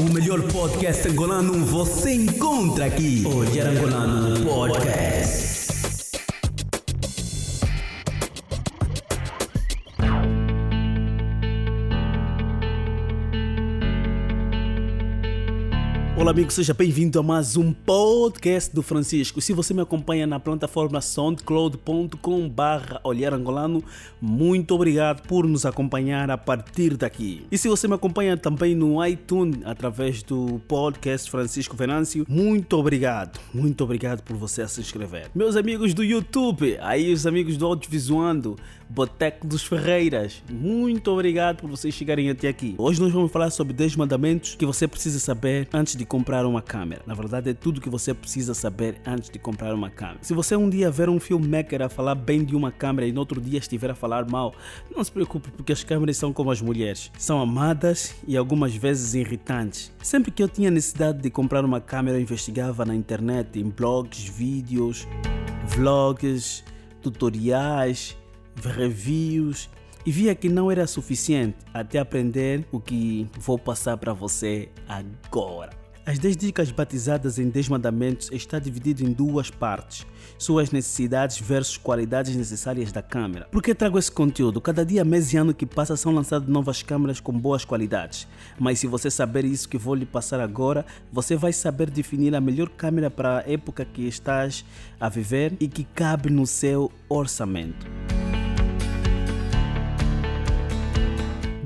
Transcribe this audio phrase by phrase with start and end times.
[0.00, 3.24] O melhor podcast angolano você encontra aqui.
[3.26, 5.57] Olhar Angolano Podcast.
[16.28, 19.40] Olá, amigo, seja bem-vindo a mais um podcast do Francisco.
[19.40, 23.82] Se você me acompanha na plataforma soundcloud.com/barra Olhar Angolano,
[24.20, 27.46] muito obrigado por nos acompanhar a partir daqui.
[27.50, 33.40] E se você me acompanha também no iTunes através do podcast Francisco Venâncio, muito obrigado,
[33.54, 35.30] muito obrigado por você se inscrever.
[35.34, 38.54] Meus amigos do YouTube, aí os amigos do Audiovisuando,
[38.86, 42.74] Boteco dos Ferreiras, muito obrigado por vocês chegarem até aqui.
[42.76, 46.60] Hoje nós vamos falar sobre 10 mandamentos que você precisa saber antes de comprar uma
[46.60, 47.00] câmera.
[47.06, 50.18] Na verdade, é tudo que você precisa saber antes de comprar uma câmera.
[50.20, 53.20] Se você um dia ver um filmmaker a falar bem de uma câmera e no
[53.20, 54.52] outro dia estiver a falar mal,
[54.90, 57.12] não se preocupe, porque as câmeras são como as mulheres.
[57.16, 59.92] São amadas e algumas vezes irritantes.
[60.02, 64.24] Sempre que eu tinha necessidade de comprar uma câmera, eu investigava na internet, em blogs,
[64.24, 65.06] vídeos,
[65.68, 66.64] vlogs,
[67.00, 68.16] tutoriais,
[68.60, 69.70] reviews
[70.04, 75.87] e via que não era suficiente até aprender o que vou passar para você agora.
[76.08, 80.06] As 10 dicas batizadas em 10 mandamentos está dividido em duas partes:
[80.38, 83.46] suas necessidades versus qualidades necessárias da câmera.
[83.52, 84.58] Por que trago esse conteúdo?
[84.58, 88.26] Cada dia, mês e ano que passa são lançadas novas câmeras com boas qualidades.
[88.58, 92.40] Mas se você saber isso que vou lhe passar agora, você vai saber definir a
[92.40, 94.64] melhor câmera para a época que estás
[94.98, 97.86] a viver e que cabe no seu orçamento.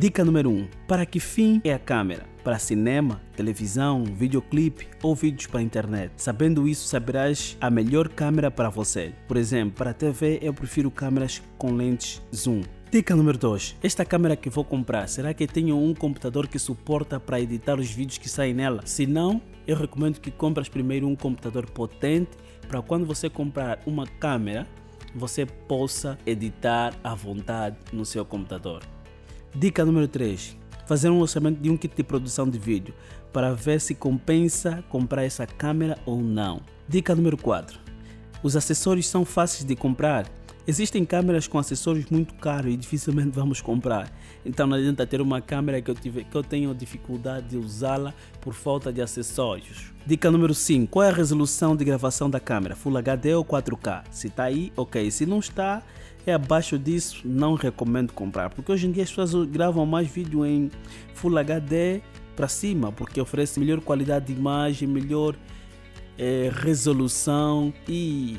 [0.02, 2.26] Dica número 1: um, Para que fim é a câmera?
[2.42, 6.10] Para cinema, televisão, videoclipe ou vídeos para internet.
[6.16, 9.12] Sabendo isso, saberás a melhor câmera para você.
[9.28, 12.62] Por exemplo, para TV, eu prefiro câmeras com lentes zoom.
[12.90, 13.76] Dica número 2.
[13.80, 17.88] Esta câmera que vou comprar, será que tenho um computador que suporta para editar os
[17.88, 18.82] vídeos que saem nela?
[18.84, 22.32] Se não, eu recomendo que compres primeiro um computador potente
[22.66, 24.66] para quando você comprar uma câmera,
[25.14, 28.82] você possa editar à vontade no seu computador.
[29.54, 30.56] Dica número 3.
[30.86, 32.94] Fazer um orçamento de um kit de produção de vídeo
[33.34, 36.62] para ver se compensa comprar essa câmera ou não.
[36.88, 37.78] Dica número 4.
[38.42, 40.26] Os acessórios são fáceis de comprar.
[40.66, 44.10] Existem câmeras com acessórios muito caros e dificilmente vamos comprar.
[44.44, 48.14] Então não adianta ter uma câmera que eu, tive, que eu tenho dificuldade de usá-la
[48.40, 49.92] por falta de acessórios.
[50.06, 50.90] Dica número 5.
[50.90, 52.74] Qual é a resolução de gravação da câmera?
[52.74, 54.04] Full HD ou 4K?
[54.10, 55.10] Se está aí, ok.
[55.10, 55.82] Se não está,
[56.26, 60.44] é abaixo disso, não recomendo comprar, porque hoje em dia as pessoas gravam mais vídeo
[60.46, 60.70] em
[61.14, 62.00] Full HD
[62.36, 65.36] para cima, porque oferece melhor qualidade de imagem, melhor
[66.18, 68.38] é, resolução e,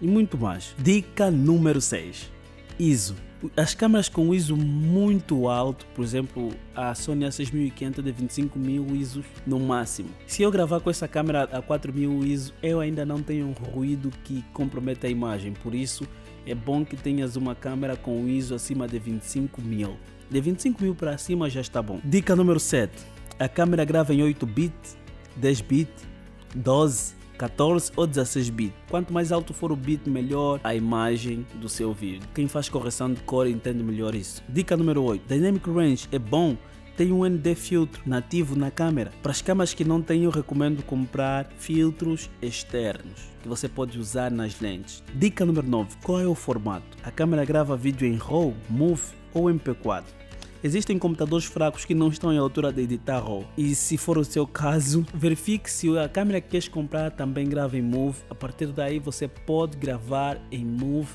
[0.00, 0.74] e muito mais.
[0.78, 2.30] Dica número 6:
[2.78, 3.16] ISO.
[3.58, 9.60] As câmeras com ISO muito alto, por exemplo, a Sony A6500 de 25.000 ISO no
[9.60, 10.08] máximo.
[10.26, 14.10] Se eu gravar com essa câmera a 4.000 ISO, eu ainda não tenho um ruído
[14.24, 16.08] que comprometa a imagem, por isso
[16.46, 19.96] é bom que tenhas uma câmera com ISO acima de 25 mil.
[20.30, 22.00] De 25 mil para cima já está bom.
[22.04, 22.92] Dica número 7.
[23.38, 24.96] A câmera grava em 8 bits,
[25.36, 26.06] 10 bits,
[26.54, 28.76] 12, 14 ou 16 bits.
[28.88, 32.28] Quanto mais alto for o bit, melhor a imagem do seu vídeo.
[32.34, 34.42] Quem faz correção de cor entende melhor isso.
[34.48, 35.26] Dica número 8.
[35.26, 36.56] Dynamic Range é bom
[36.96, 39.12] tem um ND filtro nativo na câmera.
[39.22, 44.30] Para as câmeras que não têm, eu recomendo comprar filtros externos que você pode usar
[44.30, 45.02] nas lentes.
[45.14, 46.96] Dica número 9: qual é o formato?
[47.02, 49.00] A câmera grava vídeo em RAW, MOV
[49.34, 50.04] ou MP4.
[50.62, 53.44] Existem computadores fracos que não estão em altura de editar RAW.
[53.54, 57.76] E se for o seu caso, verifique se a câmera que queres comprar também grava
[57.76, 58.16] em MOV.
[58.30, 61.06] A partir daí você pode gravar em MOV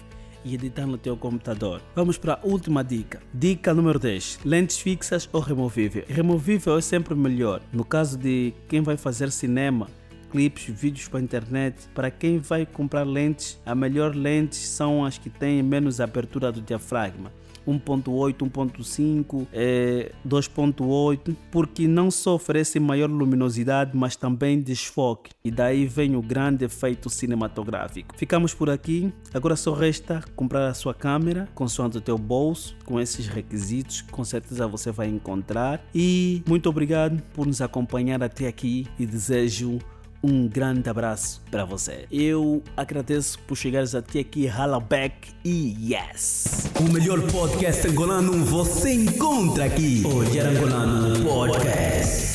[0.44, 1.82] e editar no teu computador.
[1.96, 3.22] Vamos para a última dica.
[3.34, 4.40] Dica número 10.
[4.46, 6.04] Lentes fixas ou removível.
[6.08, 7.62] Removível é sempre melhor.
[7.72, 9.88] No caso de quem vai fazer cinema,
[10.30, 11.88] clipes, vídeos para a internet.
[11.94, 16.62] Para quem vai comprar lentes, a melhor lentes são as que têm menos abertura do
[16.62, 17.32] diafragma.
[17.70, 25.32] 1.8, 1.5, é, 2.8, porque não só oferece maior luminosidade, mas também desfoque.
[25.44, 28.16] E daí vem o grande efeito cinematográfico.
[28.18, 29.14] Ficamos por aqui.
[29.34, 34.24] Agora só resta comprar a sua câmera, consoante o teu bolso, com esses requisitos, com
[34.24, 35.82] certeza você vai encontrar.
[35.94, 39.80] E muito obrigado por nos acompanhar até aqui e desejo
[40.24, 42.06] um grande abraço para você.
[42.12, 44.50] Eu agradeço por chegares até aqui,
[44.80, 46.70] Back e yes!
[46.80, 50.04] O melhor podcast angolano você encontra aqui.
[50.06, 52.29] Olhar Angolano Podcast.